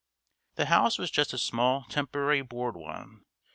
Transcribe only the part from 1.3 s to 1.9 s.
a small